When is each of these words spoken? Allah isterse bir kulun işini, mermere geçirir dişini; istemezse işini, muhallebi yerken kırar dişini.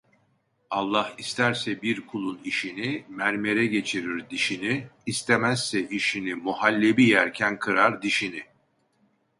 Allah 0.69 1.13
isterse 1.17 1.81
bir 1.81 2.07
kulun 2.07 2.39
işini, 2.43 3.05
mermere 3.09 3.65
geçirir 3.65 4.29
dişini; 4.29 4.87
istemezse 5.05 5.87
işini, 5.89 6.35
muhallebi 6.35 7.09
yerken 7.09 7.59
kırar 7.59 8.01
dişini. 8.01 8.43